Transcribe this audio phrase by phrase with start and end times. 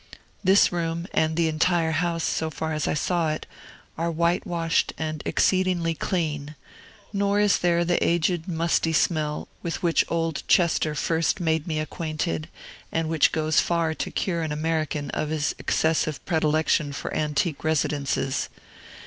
[0.43, 3.45] This room, and the entire house, so far as I saw it,
[3.99, 6.55] are whitewashed and exceedingly clean;
[7.13, 12.49] nor is there the aged, musty smell with which old Chester first made me acquainted,
[12.91, 18.49] and which goes far to cure an American of his excessive predilection for antique residences.